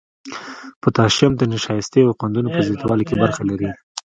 [0.81, 3.69] پوتاشیم د نشایستې او قندونو په زیاتوالي کې برخه لري.